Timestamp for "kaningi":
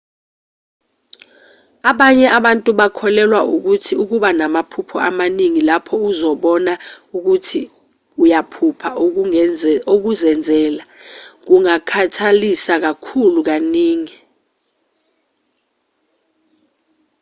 13.47-14.17